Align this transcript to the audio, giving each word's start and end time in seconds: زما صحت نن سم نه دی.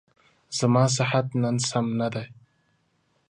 زما 0.57 0.83
صحت 0.95 1.27
نن 1.41 1.55
سم 1.69 1.85
نه 1.99 2.07
دی. 2.13 2.25